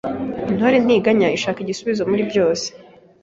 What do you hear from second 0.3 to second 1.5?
Intore ntiganya